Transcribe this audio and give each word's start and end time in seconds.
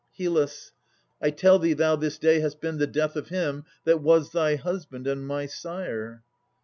HYL. 0.19 0.51
I 1.21 1.29
tell 1.29 1.59
thee 1.59 1.73
thou 1.73 1.95
this 1.95 2.17
day 2.17 2.39
hast 2.39 2.59
been 2.59 2.79
the 2.79 2.87
death 2.87 3.15
Of 3.15 3.29
him 3.29 3.65
that 3.83 4.01
was 4.01 4.31
thy 4.31 4.55
husband 4.55 5.05
and 5.05 5.27
my 5.27 5.45
sire. 5.45 6.23